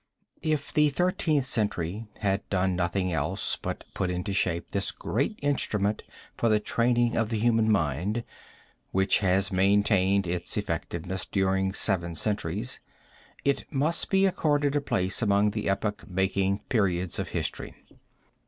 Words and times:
If 0.41 0.73
the 0.73 0.89
Thirteenth 0.89 1.45
Century 1.45 2.07
had 2.21 2.49
done 2.49 2.75
nothing 2.75 3.13
else 3.13 3.55
but 3.55 3.83
put 3.93 4.09
into 4.09 4.33
shape 4.33 4.71
this 4.71 4.89
great 4.89 5.37
instrument 5.43 6.01
for 6.35 6.49
the 6.49 6.59
training 6.59 7.15
of 7.15 7.29
the 7.29 7.37
human 7.37 7.71
mind, 7.71 8.23
which 8.89 9.19
has 9.19 9.51
maintained 9.51 10.25
its 10.25 10.57
effectiveness 10.57 11.27
during 11.27 11.73
seven 11.73 12.15
centuries, 12.15 12.79
it 13.45 13.71
must 13.71 14.09
be 14.09 14.25
accorded 14.25 14.75
a 14.75 14.81
place 14.81 15.21
among 15.21 15.51
the 15.51 15.69
epoch 15.69 16.07
making 16.09 16.61
periods 16.67 17.19
of 17.19 17.27
history. 17.27 17.75